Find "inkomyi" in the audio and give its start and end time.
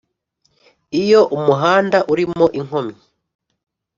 2.59-2.97